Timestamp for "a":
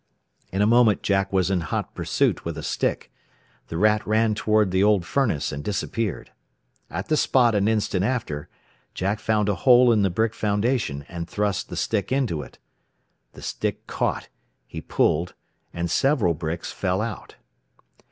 0.63-0.65, 2.57-2.63, 9.47-9.53